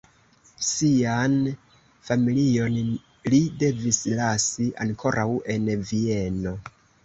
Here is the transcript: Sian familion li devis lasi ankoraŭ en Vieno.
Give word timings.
Sian 0.67 1.35
familion 2.07 2.81
li 3.35 3.43
devis 3.61 4.01
lasi 4.23 4.69
ankoraŭ 4.89 5.31
en 5.57 5.73
Vieno. 5.93 6.59